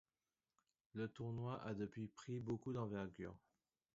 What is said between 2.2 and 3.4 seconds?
beaucoup d'envergure.